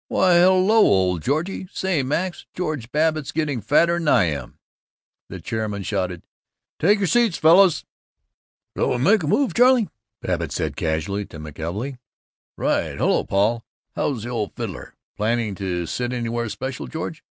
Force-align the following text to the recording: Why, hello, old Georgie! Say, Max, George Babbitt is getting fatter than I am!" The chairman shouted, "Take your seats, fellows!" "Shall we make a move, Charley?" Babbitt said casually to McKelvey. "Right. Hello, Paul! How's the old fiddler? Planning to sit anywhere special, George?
Why, 0.07 0.33
hello, 0.39 0.79
old 0.79 1.21
Georgie! 1.21 1.67
Say, 1.71 2.01
Max, 2.01 2.47
George 2.55 2.91
Babbitt 2.91 3.25
is 3.27 3.31
getting 3.31 3.61
fatter 3.61 3.99
than 3.99 4.07
I 4.07 4.23
am!" 4.23 4.57
The 5.29 5.39
chairman 5.39 5.83
shouted, 5.83 6.23
"Take 6.79 6.97
your 6.97 7.05
seats, 7.07 7.37
fellows!" 7.37 7.85
"Shall 8.75 8.89
we 8.89 8.97
make 8.97 9.21
a 9.21 9.27
move, 9.27 9.53
Charley?" 9.53 9.89
Babbitt 10.19 10.51
said 10.51 10.75
casually 10.75 11.27
to 11.27 11.37
McKelvey. 11.37 11.99
"Right. 12.57 12.97
Hello, 12.97 13.23
Paul! 13.23 13.63
How's 13.95 14.23
the 14.23 14.29
old 14.29 14.55
fiddler? 14.55 14.95
Planning 15.17 15.53
to 15.53 15.85
sit 15.85 16.13
anywhere 16.13 16.49
special, 16.49 16.87
George? 16.87 17.23